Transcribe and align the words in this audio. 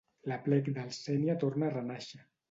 L’Aplec 0.29 0.69
del 0.77 0.87
Sénia 0.99 1.35
torna 1.43 1.67
a 1.67 1.69
renàixer. 1.75 2.23